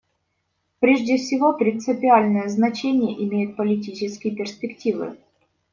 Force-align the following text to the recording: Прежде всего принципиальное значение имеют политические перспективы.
Прежде 0.79 1.17
всего 1.17 1.53
принципиальное 1.55 2.49
значение 2.49 3.23
имеют 3.23 3.55
политические 3.55 4.33
перспективы. 4.35 5.15